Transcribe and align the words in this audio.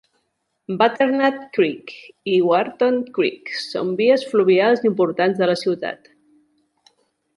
Butternut 0.77 1.35
Creek 1.57 1.93
i 2.31 2.39
Wharton 2.47 2.97
Creek 3.17 3.53
són 3.65 3.91
vies 4.03 4.25
fluvials 4.33 4.83
importants 4.93 5.43
de 5.43 5.51
la 5.53 5.59
ciutat. 5.67 6.15